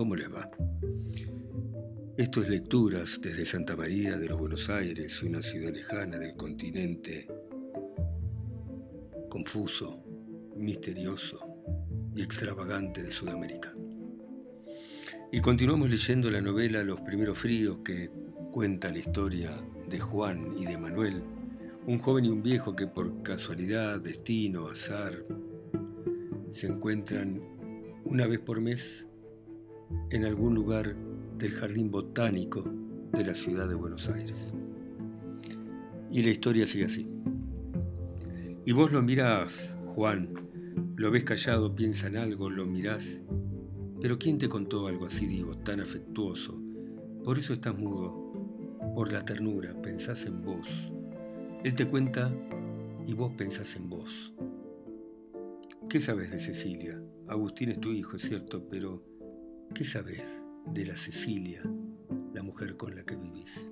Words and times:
¿Cómo 0.00 0.16
les 0.16 0.32
va? 0.32 0.50
Esto 2.16 2.40
es 2.40 2.48
Lecturas 2.48 3.20
desde 3.20 3.44
Santa 3.44 3.76
María 3.76 4.16
de 4.16 4.30
los 4.30 4.40
Buenos 4.40 4.70
Aires, 4.70 5.22
una 5.22 5.42
ciudad 5.42 5.74
lejana 5.74 6.18
del 6.18 6.36
continente, 6.36 7.28
confuso, 9.28 10.02
misterioso 10.56 11.38
y 12.16 12.22
extravagante 12.22 13.02
de 13.02 13.12
Sudamérica. 13.12 13.74
Y 15.30 15.42
continuamos 15.42 15.90
leyendo 15.90 16.30
la 16.30 16.40
novela 16.40 16.82
Los 16.82 17.02
primeros 17.02 17.36
fríos 17.36 17.80
que 17.84 18.08
cuenta 18.52 18.88
la 18.88 19.00
historia 19.00 19.50
de 19.86 20.00
Juan 20.00 20.54
y 20.56 20.64
de 20.64 20.78
Manuel, 20.78 21.22
un 21.86 21.98
joven 21.98 22.24
y 22.24 22.30
un 22.30 22.42
viejo 22.42 22.74
que 22.74 22.86
por 22.86 23.22
casualidad, 23.22 24.00
destino, 24.00 24.68
azar, 24.68 25.26
se 26.48 26.68
encuentran 26.68 27.38
una 28.06 28.26
vez 28.26 28.40
por 28.40 28.62
mes 28.62 29.06
en 30.10 30.24
algún 30.24 30.54
lugar 30.54 30.96
del 31.38 31.52
jardín 31.52 31.90
botánico 31.90 32.64
de 33.12 33.24
la 33.24 33.34
ciudad 33.34 33.68
de 33.68 33.74
Buenos 33.74 34.08
Aires. 34.08 34.52
Y 36.10 36.22
la 36.22 36.30
historia 36.30 36.66
sigue 36.66 36.86
así. 36.86 37.08
Y 38.64 38.72
vos 38.72 38.92
lo 38.92 39.02
mirás, 39.02 39.76
Juan, 39.86 40.34
lo 40.96 41.10
ves 41.10 41.24
callado, 41.24 41.74
piensa 41.74 42.08
en 42.08 42.16
algo, 42.16 42.50
lo 42.50 42.66
mirás. 42.66 43.22
Pero 44.00 44.18
¿quién 44.18 44.38
te 44.38 44.48
contó 44.48 44.86
algo 44.86 45.06
así, 45.06 45.26
digo, 45.26 45.56
tan 45.58 45.80
afectuoso? 45.80 46.60
Por 47.24 47.38
eso 47.38 47.52
estás 47.52 47.76
mudo, 47.76 48.32
por 48.94 49.12
la 49.12 49.24
ternura, 49.24 49.80
pensás 49.80 50.26
en 50.26 50.42
vos. 50.42 50.92
Él 51.64 51.74
te 51.74 51.86
cuenta 51.86 52.32
y 53.06 53.14
vos 53.14 53.32
pensás 53.36 53.76
en 53.76 53.88
vos. 53.88 54.34
¿Qué 55.88 56.00
sabes 56.00 56.30
de 56.30 56.38
Cecilia? 56.38 57.02
Agustín 57.28 57.70
es 57.70 57.80
tu 57.80 57.92
hijo, 57.92 58.16
es 58.16 58.22
cierto, 58.22 58.66
pero 58.68 59.02
¿Qué 59.74 59.84
sabes 59.84 60.22
de 60.74 60.84
la 60.84 60.96
Cecilia, 60.96 61.62
la 62.34 62.42
mujer 62.42 62.76
con 62.76 62.94
la 62.94 63.04
que 63.04 63.16
vivís? 63.16 63.68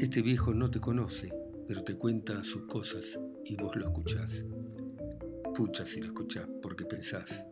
Este 0.00 0.22
viejo 0.22 0.54
no 0.54 0.70
te 0.70 0.80
conoce, 0.80 1.30
pero 1.66 1.82
te 1.82 1.96
cuenta 1.96 2.42
sus 2.44 2.62
cosas 2.62 3.20
y 3.44 3.56
vos 3.56 3.76
lo 3.76 3.86
escuchás. 3.86 4.46
Pucha 5.54 5.84
si 5.84 6.00
lo 6.00 6.06
escuchás 6.06 6.48
porque 6.62 6.84
pensás. 6.84 7.44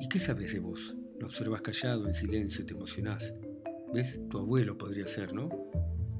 ¿Y 0.00 0.08
qué 0.08 0.18
sabes 0.18 0.52
de 0.54 0.60
vos? 0.60 0.96
Lo 1.20 1.26
observas 1.26 1.60
callado, 1.60 2.08
en 2.08 2.14
silencio, 2.14 2.66
te 2.66 2.74
emocionás. 2.74 3.34
¿Ves? 3.92 4.20
Tu 4.28 4.38
abuelo 4.38 4.76
podría 4.76 5.06
ser, 5.06 5.34
¿no? 5.34 5.48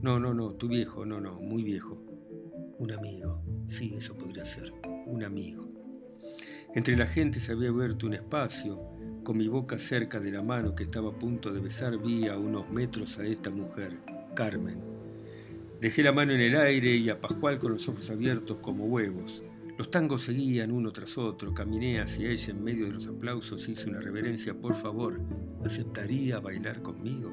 No, 0.00 0.20
no, 0.20 0.32
no, 0.34 0.54
tu 0.54 0.68
viejo, 0.68 1.04
no, 1.04 1.20
no, 1.20 1.40
muy 1.40 1.64
viejo. 1.64 2.04
Un 2.78 2.92
amigo, 2.92 3.42
sí, 3.66 3.94
eso 3.96 4.14
podría 4.14 4.44
ser, 4.44 4.72
un 5.06 5.24
amigo. 5.24 5.73
Entre 6.74 6.96
la 6.96 7.06
gente 7.06 7.38
se 7.38 7.52
había 7.52 7.68
abierto 7.68 8.06
un 8.06 8.14
espacio. 8.14 8.80
Con 9.22 9.38
mi 9.38 9.46
boca 9.46 9.78
cerca 9.78 10.18
de 10.18 10.32
la 10.32 10.42
mano 10.42 10.74
que 10.74 10.82
estaba 10.82 11.10
a 11.10 11.18
punto 11.18 11.52
de 11.52 11.60
besar 11.60 11.96
vi 11.98 12.26
a 12.26 12.36
unos 12.36 12.68
metros 12.68 13.16
a 13.18 13.24
esta 13.24 13.48
mujer, 13.48 13.92
Carmen. 14.34 14.80
Dejé 15.80 16.02
la 16.02 16.10
mano 16.10 16.32
en 16.32 16.40
el 16.40 16.56
aire 16.56 16.96
y 16.96 17.08
a 17.10 17.20
Pascual 17.20 17.58
con 17.58 17.72
los 17.72 17.88
ojos 17.88 18.10
abiertos 18.10 18.58
como 18.60 18.86
huevos. 18.86 19.44
Los 19.78 19.88
tangos 19.88 20.22
seguían 20.22 20.72
uno 20.72 20.92
tras 20.92 21.16
otro. 21.16 21.54
Caminé 21.54 22.00
hacia 22.00 22.28
ella 22.28 22.50
en 22.50 22.64
medio 22.64 22.86
de 22.86 22.92
los 22.92 23.06
aplausos. 23.06 23.68
Hice 23.68 23.88
una 23.88 24.00
reverencia. 24.00 24.52
Por 24.52 24.74
favor, 24.74 25.20
¿aceptaría 25.64 26.40
bailar 26.40 26.82
conmigo? 26.82 27.32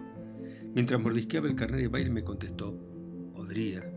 Mientras 0.76 1.02
mordisqueaba 1.02 1.48
el 1.48 1.56
carnet 1.56 1.82
de 1.82 1.88
baile 1.88 2.12
me 2.12 2.24
contestó, 2.24 2.78
podría. 3.34 3.91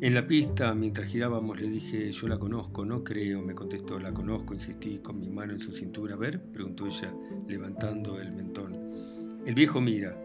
En 0.00 0.12
la 0.12 0.26
pista, 0.26 0.74
mientras 0.74 1.08
girábamos, 1.08 1.60
le 1.60 1.68
dije, 1.68 2.10
yo 2.10 2.28
la 2.28 2.36
conozco, 2.36 2.84
no 2.84 3.04
creo, 3.04 3.42
me 3.42 3.54
contestó, 3.54 3.98
la 3.98 4.12
conozco, 4.12 4.52
insistí 4.52 4.98
con 4.98 5.20
mi 5.20 5.30
mano 5.30 5.52
en 5.52 5.60
su 5.60 5.72
cintura. 5.72 6.14
A 6.14 6.18
ver, 6.18 6.42
preguntó 6.42 6.86
ella, 6.86 7.14
levantando 7.46 8.20
el 8.20 8.32
mentón. 8.32 9.40
El 9.46 9.54
viejo 9.54 9.80
mira, 9.80 10.18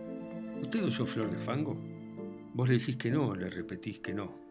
¿usted 0.59 0.83
oyó 0.83 1.05
Flor 1.05 1.29
de 1.29 1.37
Fango? 1.37 1.77
Vos 2.53 2.67
le 2.67 2.79
decís 2.79 2.97
que 2.97 3.11
no, 3.11 3.35
le 3.35 3.49
repetís 3.49 3.99
que 3.99 4.13
no. 4.13 4.49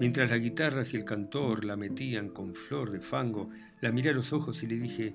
Mientras 0.00 0.30
las 0.30 0.40
guitarras 0.40 0.92
y 0.94 0.96
el 0.96 1.04
cantor 1.04 1.64
la 1.64 1.76
metían 1.76 2.30
con 2.30 2.54
Flor 2.54 2.90
de 2.90 3.00
Fango, 3.00 3.50
la 3.80 3.92
miré 3.92 4.10
a 4.10 4.14
los 4.14 4.32
ojos 4.32 4.62
y 4.62 4.66
le 4.66 4.78
dije, 4.78 5.14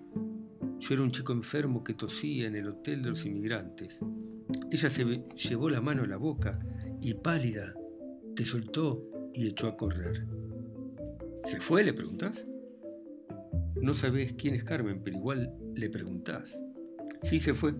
yo 0.79 0.93
era 0.93 1.03
un 1.03 1.11
chico 1.11 1.33
enfermo 1.33 1.83
que 1.83 1.95
tosía 1.95 2.47
en 2.47 2.55
el 2.55 2.69
hotel 2.69 3.01
de 3.01 3.09
los 3.09 3.25
inmigrantes. 3.25 3.99
Ella 4.71 4.89
se 4.89 5.23
llevó 5.35 5.69
la 5.69 5.81
mano 5.81 6.03
a 6.03 6.07
la 6.07 6.17
boca 6.17 6.59
y 7.01 7.15
pálida, 7.15 7.73
te 8.35 8.45
soltó 8.45 9.08
y 9.33 9.47
echó 9.47 9.67
a 9.67 9.77
correr. 9.77 10.25
¿Se 11.45 11.59
fue? 11.59 11.83
le 11.83 11.93
preguntás. 11.93 12.47
No 13.75 13.93
sabés 13.93 14.33
quién 14.33 14.55
es 14.55 14.63
Carmen, 14.63 15.01
pero 15.03 15.17
igual 15.17 15.53
le 15.73 15.89
preguntás. 15.89 16.61
Sí, 17.23 17.39
se 17.39 17.53
fue. 17.53 17.73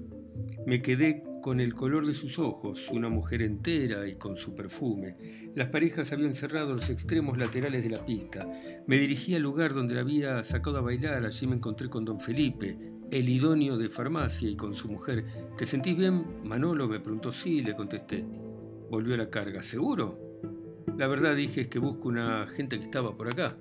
Me 0.66 0.82
quedé 0.82 1.24
con 1.42 1.60
el 1.60 1.74
color 1.74 2.06
de 2.06 2.14
sus 2.14 2.40
ojos, 2.40 2.90
una 2.92 3.10
mujer 3.10 3.42
entera 3.42 4.08
y 4.08 4.16
con 4.16 4.38
su 4.38 4.56
perfume. 4.56 5.16
Las 5.56 5.70
parejas 5.70 6.12
habían 6.12 6.34
cerrado 6.34 6.74
los 6.74 6.90
extremos 6.90 7.38
laterales 7.38 7.84
de 7.84 7.90
la 7.90 8.06
pista. 8.06 8.48
Me 8.88 8.98
dirigí 8.98 9.36
al 9.36 9.42
lugar 9.42 9.74
donde 9.74 9.96
la 9.96 10.02
había 10.02 10.44
sacado 10.44 10.78
a 10.78 10.82
bailar. 10.82 11.26
Allí 11.26 11.48
me 11.48 11.56
encontré 11.56 11.90
con 11.90 12.06
don 12.06 12.20
Felipe, 12.20 12.78
el 13.12 13.30
idóneo 13.30 13.78
de 13.78 13.90
farmacia, 13.90 14.50
y 14.50 14.56
con 14.56 14.76
su 14.76 14.90
mujer. 14.90 15.26
¿Te 15.58 15.66
sentís 15.66 15.98
bien, 15.98 16.26
Manolo? 16.44 16.88
Me 16.88 17.00
preguntó. 17.00 17.32
Sí, 17.32 17.62
le 17.62 17.76
contesté. 17.76 18.24
Volvió 18.90 19.14
a 19.16 19.18
la 19.18 19.30
carga. 19.30 19.62
¿Seguro? 19.64 20.29
La 21.00 21.08
verdad 21.08 21.34
dije 21.34 21.62
es 21.62 21.68
que 21.70 21.80
busco 21.80 22.10
una 22.10 22.46
gente 22.46 22.78
que 22.78 22.84
estaba 22.84 23.16
por 23.16 23.30
acá. 23.30 23.56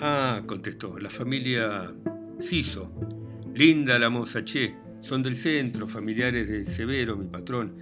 Ah, 0.00 0.40
contestó, 0.46 0.96
la 1.00 1.10
familia 1.10 1.92
Ciso. 2.40 2.88
Linda 3.56 3.98
la 3.98 4.08
moza, 4.08 4.44
che. 4.44 4.76
Son 5.00 5.20
del 5.20 5.34
centro, 5.34 5.88
familiares 5.88 6.46
de 6.48 6.62
Severo, 6.62 7.16
mi 7.16 7.26
patrón. 7.26 7.74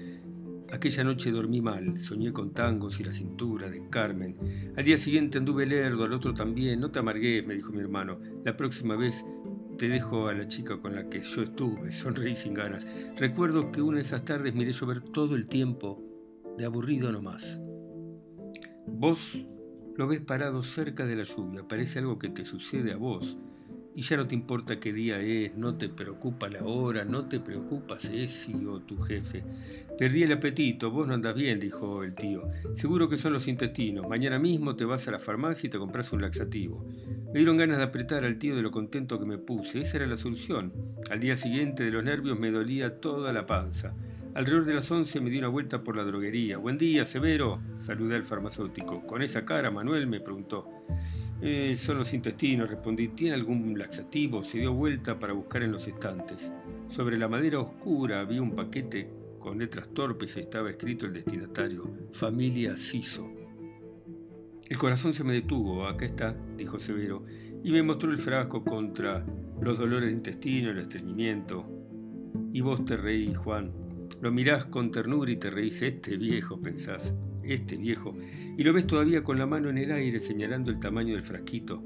Aquella 0.72 1.04
noche 1.04 1.30
dormí 1.30 1.60
mal, 1.60 1.98
soñé 1.98 2.32
con 2.32 2.54
tangos 2.54 2.98
y 2.98 3.04
la 3.04 3.12
cintura 3.12 3.68
de 3.68 3.90
Carmen. 3.90 4.72
Al 4.74 4.82
día 4.82 4.96
siguiente 4.96 5.36
anduve 5.36 5.66
lerdo, 5.66 6.04
al 6.04 6.14
otro 6.14 6.32
también. 6.32 6.80
No 6.80 6.90
te 6.90 7.00
amargues, 7.00 7.46
me 7.46 7.56
dijo 7.56 7.72
mi 7.72 7.80
hermano. 7.80 8.18
La 8.42 8.56
próxima 8.56 8.96
vez 8.96 9.22
te 9.76 9.90
dejo 9.90 10.28
a 10.28 10.32
la 10.32 10.48
chica 10.48 10.78
con 10.78 10.94
la 10.94 11.10
que 11.10 11.20
yo 11.20 11.42
estuve. 11.42 11.92
Sonreí 11.92 12.34
sin 12.34 12.54
ganas. 12.54 12.86
Recuerdo 13.18 13.70
que 13.70 13.82
una 13.82 13.98
de 13.98 14.02
esas 14.02 14.24
tardes 14.24 14.54
miré 14.54 14.72
llover 14.72 15.00
todo 15.00 15.36
el 15.36 15.46
tiempo 15.46 16.05
de 16.56 16.64
aburrido 16.64 17.12
nomás. 17.12 17.60
Vos 18.86 19.44
lo 19.96 20.06
ves 20.06 20.20
parado 20.20 20.62
cerca 20.62 21.06
de 21.06 21.16
la 21.16 21.24
lluvia, 21.24 21.66
parece 21.66 21.98
algo 21.98 22.18
que 22.18 22.28
te 22.28 22.44
sucede 22.44 22.92
a 22.92 22.96
vos, 22.96 23.38
y 23.96 24.02
ya 24.02 24.18
no 24.18 24.26
te 24.26 24.34
importa 24.34 24.78
qué 24.78 24.92
día 24.92 25.20
es, 25.20 25.56
no 25.56 25.78
te 25.78 25.88
preocupa 25.88 26.50
la 26.50 26.62
hora, 26.64 27.06
no 27.06 27.24
te 27.28 27.40
preocupa 27.40 27.98
si 27.98 28.20
es 28.24 28.46
o 28.68 28.80
tu 28.80 28.98
jefe. 28.98 29.42
Perdí 29.98 30.22
el 30.22 30.32
apetito, 30.32 30.90
vos 30.90 31.08
no 31.08 31.14
andas 31.14 31.34
bien, 31.34 31.58
dijo 31.58 32.02
el 32.02 32.14
tío. 32.14 32.46
Seguro 32.74 33.08
que 33.08 33.16
son 33.16 33.32
los 33.32 33.48
intestinos. 33.48 34.06
Mañana 34.06 34.38
mismo 34.38 34.76
te 34.76 34.84
vas 34.84 35.08
a 35.08 35.12
la 35.12 35.18
farmacia 35.18 35.66
y 35.66 35.70
te 35.70 35.78
compras 35.78 36.12
un 36.12 36.20
laxativo. 36.20 36.86
Me 37.32 37.38
dieron 37.38 37.56
ganas 37.56 37.78
de 37.78 37.84
apretar 37.84 38.22
al 38.26 38.38
tío 38.38 38.54
de 38.54 38.60
lo 38.60 38.70
contento 38.70 39.18
que 39.18 39.24
me 39.24 39.38
puse. 39.38 39.80
Esa 39.80 39.96
era 39.96 40.06
la 40.06 40.18
solución. 40.18 40.74
Al 41.10 41.18
día 41.18 41.34
siguiente 41.34 41.82
de 41.82 41.90
los 41.90 42.04
nervios 42.04 42.38
me 42.38 42.50
dolía 42.50 43.00
toda 43.00 43.32
la 43.32 43.46
panza. 43.46 43.96
Alrededor 44.36 44.66
de 44.66 44.74
las 44.74 44.90
once 44.90 45.18
me 45.18 45.30
di 45.30 45.38
una 45.38 45.48
vuelta 45.48 45.82
por 45.82 45.96
la 45.96 46.04
droguería. 46.04 46.58
Buen 46.58 46.76
día, 46.76 47.06
Severo, 47.06 47.58
saludé 47.78 48.16
al 48.16 48.26
farmacéutico. 48.26 49.06
Con 49.06 49.22
esa 49.22 49.46
cara, 49.46 49.70
Manuel 49.70 50.06
me 50.06 50.20
preguntó. 50.20 50.68
Eh, 51.40 51.74
son 51.74 51.96
los 51.96 52.12
intestinos, 52.12 52.68
respondí. 52.68 53.08
¿Tiene 53.08 53.32
algún 53.32 53.78
laxativo? 53.78 54.42
Se 54.42 54.58
dio 54.58 54.74
vuelta 54.74 55.18
para 55.18 55.32
buscar 55.32 55.62
en 55.62 55.72
los 55.72 55.88
estantes. 55.88 56.52
Sobre 56.86 57.16
la 57.16 57.28
madera 57.28 57.60
oscura 57.60 58.20
había 58.20 58.42
un 58.42 58.54
paquete 58.54 59.08
con 59.38 59.58
letras 59.58 59.88
torpes 59.94 60.36
y 60.36 60.40
estaba 60.40 60.68
escrito 60.68 61.06
el 61.06 61.14
destinatario, 61.14 61.90
familia 62.12 62.76
Ciso. 62.76 63.26
El 64.68 64.76
corazón 64.76 65.14
se 65.14 65.24
me 65.24 65.32
detuvo, 65.32 65.86
acá 65.86 66.04
está, 66.04 66.36
dijo 66.58 66.78
Severo, 66.78 67.24
y 67.64 67.70
me 67.70 67.82
mostró 67.82 68.10
el 68.10 68.18
frasco 68.18 68.62
contra 68.62 69.24
los 69.62 69.78
dolores 69.78 70.10
de 70.10 70.14
intestino, 70.14 70.72
el 70.72 70.78
estreñimiento. 70.80 71.66
Y 72.52 72.60
vos 72.60 72.84
te 72.84 72.98
reí, 72.98 73.32
Juan, 73.32 73.85
lo 74.20 74.32
mirás 74.32 74.66
con 74.66 74.90
ternura 74.90 75.30
y 75.30 75.36
te 75.36 75.50
reís, 75.50 75.82
este 75.82 76.16
viejo, 76.16 76.60
pensás, 76.60 77.12
este 77.42 77.76
viejo, 77.76 78.14
y 78.56 78.62
lo 78.62 78.72
ves 78.72 78.86
todavía 78.86 79.22
con 79.22 79.38
la 79.38 79.46
mano 79.46 79.70
en 79.70 79.78
el 79.78 79.92
aire 79.92 80.18
señalando 80.18 80.70
el 80.70 80.80
tamaño 80.80 81.14
del 81.14 81.24
frasquito. 81.24 81.82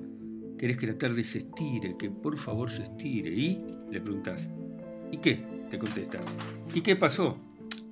Querés 0.58 0.76
que 0.76 0.86
la 0.86 0.98
tarde 0.98 1.24
se 1.24 1.38
estire, 1.38 1.96
que 1.98 2.10
por 2.10 2.36
favor 2.36 2.70
se 2.70 2.82
estire. 2.82 3.30
¿Y? 3.30 3.64
le 3.90 4.00
preguntás. 4.00 4.48
¿Y 5.10 5.18
qué? 5.18 5.42
te 5.70 5.78
contesta. 5.78 6.20
¿Y 6.74 6.80
qué 6.80 6.96
pasó? 6.96 7.38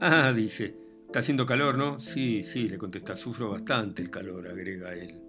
Ah, 0.00 0.32
dice, 0.32 0.76
está 1.06 1.20
haciendo 1.20 1.46
calor, 1.46 1.78
¿no? 1.78 1.98
Sí, 1.98 2.42
sí, 2.42 2.68
le 2.68 2.76
contesta, 2.76 3.16
sufro 3.16 3.50
bastante 3.50 4.02
el 4.02 4.10
calor, 4.10 4.48
agrega 4.48 4.92
él. 4.94 5.22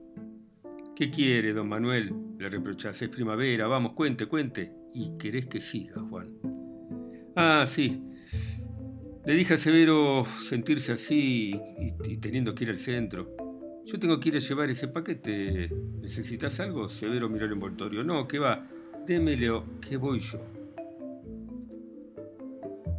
¿Qué 0.95 1.09
quiere, 1.09 1.53
don 1.53 1.69
Manuel? 1.69 2.13
Le 2.37 2.49
reprochás, 2.49 3.01
es 3.01 3.09
primavera, 3.09 3.67
vamos, 3.67 3.93
cuente, 3.93 4.25
cuente. 4.25 4.73
Y 4.93 5.17
querés 5.17 5.45
que 5.45 5.59
siga, 5.59 6.01
Juan. 6.01 6.33
Ah, 7.35 7.63
sí, 7.65 8.03
le 9.29 9.35
dije 9.35 9.53
a 9.53 9.57
Severo 9.57 10.25
sentirse 10.25 10.91
así 10.91 11.53
y, 11.77 12.17
teniendo 12.17 12.55
que 12.55 12.63
ir 12.63 12.71
al 12.71 12.77
centro. 12.77 13.37
Yo 13.85 13.99
tengo 13.99 14.19
que 14.19 14.29
ir 14.29 14.37
a 14.37 14.39
llevar 14.39 14.71
ese 14.71 14.87
paquete. 14.87 15.69
¿Necesitas 16.01 16.59
algo? 16.59 16.89
Severo 16.89 17.29
miró 17.29 17.45
el 17.45 17.51
envoltorio. 17.51 18.03
No, 18.03 18.27
que 18.27 18.39
va. 18.39 18.67
Démelo, 19.05 19.65
que 19.87 19.97
voy 19.97 20.17
yo. 20.17 20.39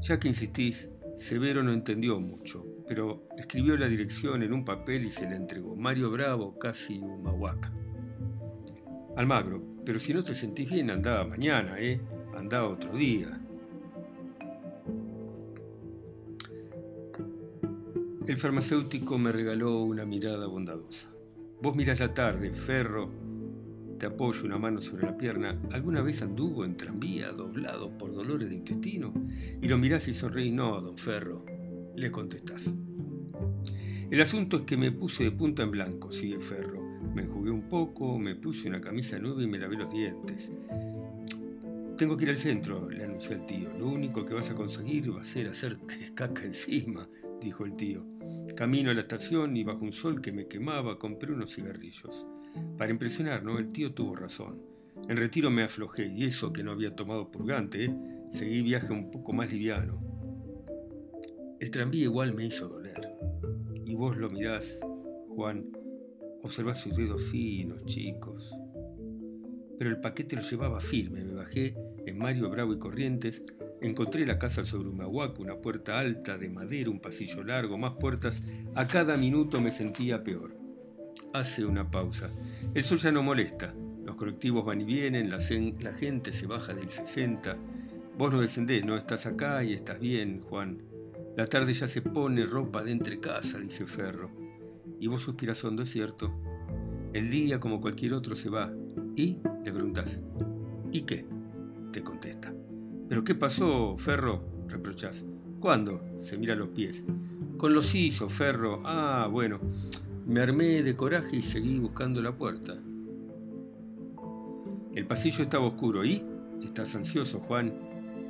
Ya 0.03 0.21
que 0.21 0.29
insistís, 0.29 0.89
Severo 1.17 1.65
no 1.65 1.73
entendió 1.73 2.21
mucho, 2.21 2.65
pero 2.87 3.27
escribió 3.37 3.77
la 3.77 3.89
dirección 3.89 4.45
en 4.45 4.53
un 4.53 4.65
papel 4.65 5.07
y 5.07 5.11
se 5.11 5.25
la 5.25 5.35
entregó. 5.35 5.75
Mario 5.75 6.13
Bravo, 6.13 6.57
casi 6.61 7.01
Humahuaca. 7.01 7.73
Almagro, 9.17 9.61
pero 9.85 9.99
si 9.99 10.15
no 10.15 10.23
te 10.23 10.37
sentís 10.37 10.71
bien, 10.71 10.93
andaba 10.93 11.27
mañana, 11.27 11.75
¿eh? 11.81 12.01
Andaba 12.37 12.69
otro 12.69 12.97
día. 12.97 13.41
El 18.31 18.37
farmacéutico 18.37 19.19
me 19.19 19.33
regaló 19.33 19.83
una 19.83 20.05
mirada 20.07 20.47
bondadosa. 20.47 21.11
Vos 21.61 21.75
mirás 21.75 21.99
la 21.99 22.15
tarde, 22.15 22.53
ferro, 22.53 23.11
te 23.99 24.07
apoyo 24.07 24.45
una 24.45 24.57
mano 24.57 24.81
sobre 24.81 25.07
la 25.07 25.17
pierna. 25.17 25.61
¿Alguna 25.73 26.01
vez 26.01 26.23
anduvo 26.23 26.65
en 26.65 26.77
tranvía, 26.77 27.33
doblado 27.33 27.91
por 27.99 28.15
dolores 28.15 28.49
de 28.49 28.55
intestino? 28.55 29.13
Y 29.61 29.67
lo 29.67 29.79
mirás 29.79 30.07
y 30.07 30.15
sonreís. 30.15 30.55
No, 30.55 30.81
don 30.81 30.97
Ferro, 30.97 31.45
le 31.97 32.13
contestás. 32.13 32.73
El 34.13 34.21
asunto 34.21 34.59
es 34.59 34.63
que 34.63 34.77
me 34.77 34.93
puse 34.93 35.25
de 35.25 35.33
punta 35.33 35.65
en 35.65 35.73
blanco, 35.73 36.13
sigue 36.13 36.39
Ferro. 36.39 36.81
Me 37.13 37.23
enjugué 37.23 37.51
un 37.51 37.69
poco, 37.69 38.17
me 38.17 38.37
puse 38.37 38.69
una 38.69 38.81
camisa 38.81 39.19
nueva 39.19 39.43
y 39.43 39.49
me 39.49 39.59
lavé 39.59 39.77
los 39.77 39.93
dientes. 39.93 40.53
Tengo 41.99 42.17
que 42.17 42.27
ir 42.27 42.31
al 42.31 42.37
centro, 42.37 42.89
le 42.89 43.03
anunció 43.03 43.35
el 43.35 43.45
tío. 43.45 43.77
Lo 43.77 43.89
único 43.89 44.25
que 44.25 44.35
vas 44.35 44.51
a 44.51 44.55
conseguir 44.55 45.13
va 45.13 45.23
a 45.23 45.25
ser 45.25 45.49
hacer 45.49 45.81
caca 46.15 46.45
encima, 46.45 47.09
dijo 47.41 47.65
el 47.65 47.75
tío. 47.75 48.20
Camino 48.61 48.91
a 48.91 48.95
la 48.95 49.01
estación 49.01 49.57
y 49.57 49.65
bajo 49.65 49.87
un 49.87 49.93
sol 49.95 50.21
que 50.21 50.33
me 50.33 50.47
quemaba 50.47 50.99
compré 50.99 51.33
unos 51.33 51.55
cigarrillos. 51.55 52.27
Para 52.77 52.91
impresionar, 52.91 53.43
¿no? 53.43 53.59
El 53.59 53.73
tío 53.73 53.95
tuvo 53.95 54.15
razón. 54.15 54.63
En 55.09 55.17
retiro 55.17 55.51
me 55.51 55.63
aflojé 55.63 56.09
y 56.09 56.25
eso 56.25 56.53
que 56.53 56.63
no 56.63 56.73
había 56.73 56.95
tomado 56.95 57.31
purgante, 57.31 57.87
¿eh? 57.87 57.97
seguí 58.29 58.61
viaje 58.61 58.93
un 58.93 59.11
poco 59.11 59.33
más 59.33 59.51
liviano. 59.51 59.99
El 61.59 61.71
tranvía 61.71 62.03
igual 62.03 62.35
me 62.35 62.45
hizo 62.45 62.69
doler. 62.69 63.01
Y 63.87 63.95
vos 63.95 64.19
lo 64.19 64.29
mirás, 64.29 64.79
Juan, 65.31 65.73
observás 66.43 66.83
sus 66.83 66.95
dedos 66.95 67.23
finos, 67.31 67.87
chicos. 67.87 68.53
Pero 69.79 69.89
el 69.89 70.03
paquete 70.03 70.37
lo 70.37 70.43
llevaba 70.43 70.81
firme. 70.81 71.25
Me 71.25 71.33
bajé 71.33 71.75
en 72.05 72.19
Mario 72.19 72.51
Bravo 72.51 72.75
y 72.75 72.79
Corrientes 72.79 73.43
Encontré 73.83 74.27
la 74.27 74.39
casa 74.39 74.65
sobre 74.65 74.91
un 74.91 75.01
una 75.01 75.57
puerta 75.57 75.99
alta 75.99 76.37
de 76.37 76.51
madera, 76.51 76.91
un 76.91 77.01
pasillo 77.01 77.43
largo, 77.43 77.79
más 77.79 77.95
puertas. 77.95 78.43
A 78.75 78.87
cada 78.87 79.17
minuto 79.17 79.61
me 79.61 79.71
sentía 79.71 80.23
peor. 80.23 80.55
Hace 81.33 81.65
una 81.65 81.91
pausa. 81.91 82.29
El 82.75 82.83
sol 82.83 82.99
ya 82.99 83.11
no 83.11 83.23
molesta. 83.23 83.75
Los 84.05 84.17
colectivos 84.17 84.67
van 84.67 84.83
y 84.83 84.85
vienen, 84.85 85.31
la, 85.31 85.39
gente 85.93 86.33
se 86.33 86.47
baja 86.47 86.75
del 86.75 86.91
60. 86.91 87.57
Vos 88.19 88.33
no 88.33 88.41
descendés, 88.41 88.85
no 88.85 88.97
estás 88.97 89.25
acá 89.27 89.65
y 89.65 89.73
estás 89.73 89.99
bien, 89.99 90.43
Juan. 90.43 90.83
La 91.37 91.47
tarde 91.47 91.73
ya 91.73 91.89
se 91.89 92.03
pone 92.03 92.45
ropa 92.45 92.83
de 92.83 92.91
entre 92.93 93.19
casa, 93.19 93.59
dice 93.61 93.87
Ferro. 93.87 94.31
Y 94.99 95.07
vos 95.07 95.23
suspiras 95.23 95.65
hondo, 95.65 95.85
es 95.85 95.91
cierto. 95.91 96.31
El 97.15 97.31
día, 97.31 97.59
como 97.61 97.81
cualquier 97.81 98.13
otro, 98.13 98.37
se 98.37 98.51
va. 98.51 98.71
¿Y? 99.17 99.39
Le 99.65 99.73
preguntás. 99.73 100.21
¿Y 100.93 101.03
qué? 101.03 101.25
Te 101.93 102.03
contesta. 102.03 102.53
¿Pero 103.11 103.25
qué 103.25 103.35
pasó, 103.35 103.97
Ferro? 103.99 104.41
reprochás. 104.69 105.27
¿Cuándo? 105.59 106.01
Se 106.21 106.39
mira 106.39 106.55
los 106.55 106.69
pies. 106.69 107.05
Con 107.57 107.75
los 107.75 107.93
hizo, 107.93 108.29
Ferro. 108.29 108.83
Ah, 108.85 109.29
bueno. 109.29 109.59
Me 110.29 110.41
armé 110.41 110.85
de 110.85 110.95
coraje 110.95 111.39
y 111.39 111.43
seguí 111.43 111.81
buscando 111.81 112.23
la 112.23 112.31
puerta. 112.31 112.79
El 114.95 115.07
pasillo 115.09 115.43
estaba 115.43 115.67
oscuro. 115.67 116.05
¿Y? 116.05 116.23
Estás 116.63 116.95
ansioso, 116.95 117.41
Juan. 117.41 117.75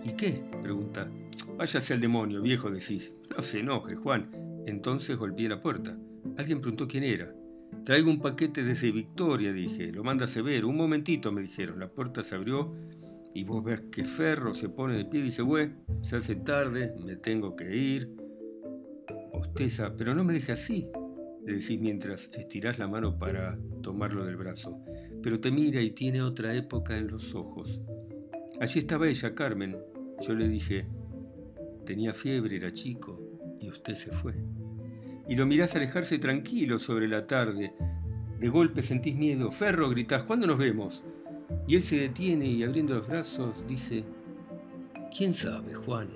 ¿Y 0.02 0.12
qué? 0.12 0.42
pregunta. 0.62 1.10
Váyase 1.58 1.92
al 1.92 2.00
demonio, 2.00 2.40
viejo, 2.40 2.70
decís. 2.70 3.14
No 3.36 3.42
se 3.42 3.60
enoje, 3.60 3.96
Juan. 3.96 4.30
Entonces 4.66 5.18
golpeé 5.18 5.50
la 5.50 5.60
puerta. 5.60 5.94
Alguien 6.38 6.62
preguntó 6.62 6.88
quién 6.88 7.04
era. 7.04 7.30
Traigo 7.84 8.08
un 8.08 8.22
paquete 8.22 8.64
desde 8.64 8.92
Victoria, 8.92 9.52
dije. 9.52 9.92
Lo 9.92 10.02
manda 10.02 10.24
ver. 10.42 10.64
Un 10.64 10.78
momentito, 10.78 11.30
me 11.32 11.42
dijeron. 11.42 11.80
La 11.80 11.90
puerta 11.90 12.22
se 12.22 12.34
abrió 12.34 12.72
y 13.34 13.44
vos 13.44 13.62
ves 13.62 13.82
que 13.92 14.04
Ferro 14.04 14.54
se 14.54 14.68
pone 14.68 14.96
de 14.96 15.04
pie 15.04 15.20
y 15.20 15.24
dice, 15.24 15.42
güey, 15.42 15.70
se 16.02 16.16
hace 16.16 16.36
tarde, 16.36 16.94
me 17.04 17.16
tengo 17.16 17.54
que 17.54 17.74
ir. 17.74 18.10
Osteza, 19.32 19.94
pero 19.96 20.14
no 20.14 20.24
me 20.24 20.32
deje 20.32 20.52
así, 20.52 20.88
le 21.44 21.54
decís 21.54 21.80
mientras 21.80 22.30
estirás 22.34 22.78
la 22.78 22.88
mano 22.88 23.18
para 23.18 23.58
tomarlo 23.82 24.24
del 24.24 24.36
brazo. 24.36 24.82
Pero 25.22 25.40
te 25.40 25.50
mira 25.50 25.80
y 25.80 25.92
tiene 25.92 26.22
otra 26.22 26.54
época 26.54 26.96
en 26.96 27.08
los 27.08 27.34
ojos. 27.34 27.80
Allí 28.60 28.80
estaba 28.80 29.08
ella, 29.08 29.34
Carmen. 29.34 29.76
Yo 30.20 30.34
le 30.34 30.48
dije, 30.48 30.86
tenía 31.86 32.12
fiebre, 32.12 32.56
era 32.56 32.72
chico, 32.72 33.20
y 33.60 33.70
usted 33.70 33.94
se 33.94 34.10
fue. 34.10 34.34
Y 35.28 35.36
lo 35.36 35.46
mirás 35.46 35.76
alejarse 35.76 36.18
tranquilo 36.18 36.78
sobre 36.78 37.06
la 37.06 37.26
tarde. 37.26 37.72
De 38.38 38.48
golpe 38.48 38.82
sentís 38.82 39.14
miedo. 39.14 39.50
Ferro, 39.52 39.88
gritás, 39.88 40.24
¿cuándo 40.24 40.46
nos 40.46 40.58
vemos? 40.58 41.04
Y 41.66 41.76
él 41.76 41.82
se 41.82 41.96
detiene 42.00 42.46
y 42.46 42.62
abriendo 42.62 42.94
los 42.94 43.06
brazos 43.06 43.62
dice, 43.66 44.04
¿quién 45.16 45.34
sabe, 45.34 45.74
Juan? 45.74 46.08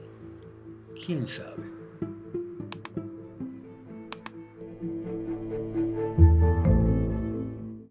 ¿Quién 1.04 1.26
sabe? 1.26 1.73